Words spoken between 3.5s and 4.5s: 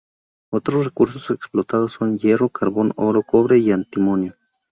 y antimonio.